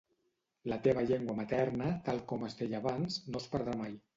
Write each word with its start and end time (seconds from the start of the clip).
La 0.71 0.77
teva 0.87 1.03
llengua 1.09 1.35
materna, 1.41 1.91
tal 2.09 2.25
com 2.33 2.49
es 2.51 2.59
deia 2.63 2.81
abans, 2.81 3.19
no 3.33 3.45
es 3.47 3.51
perdrà 3.55 3.79
mai. 3.85 3.99